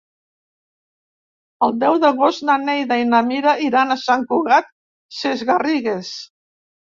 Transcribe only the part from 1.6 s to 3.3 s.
El deu d'agost na Neida i na